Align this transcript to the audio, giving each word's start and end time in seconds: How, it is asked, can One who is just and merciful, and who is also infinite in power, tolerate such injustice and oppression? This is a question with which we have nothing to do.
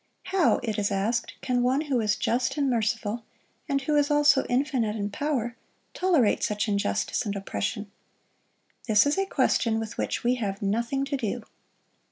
How, 0.33 0.59
it 0.63 0.79
is 0.79 0.89
asked, 0.89 1.35
can 1.41 1.61
One 1.61 1.81
who 1.81 1.99
is 2.01 2.15
just 2.15 2.57
and 2.57 2.67
merciful, 2.67 3.23
and 3.69 3.83
who 3.83 3.95
is 3.95 4.09
also 4.09 4.45
infinite 4.49 4.95
in 4.95 5.11
power, 5.11 5.55
tolerate 5.93 6.41
such 6.41 6.67
injustice 6.67 7.23
and 7.23 7.35
oppression? 7.35 7.91
This 8.87 9.05
is 9.05 9.19
a 9.19 9.27
question 9.27 9.79
with 9.79 9.99
which 9.99 10.23
we 10.23 10.37
have 10.41 10.59
nothing 10.59 11.05
to 11.05 11.15
do. 11.15 11.43